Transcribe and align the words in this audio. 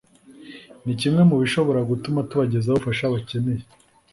ni 0.83 0.93
kimwe 0.99 1.21
mu 1.29 1.35
bishobora 1.41 1.79
gutuma 1.89 2.25
tubagezaho 2.29 2.75
ubufasha 2.79 3.13
bakeneye 3.13 3.63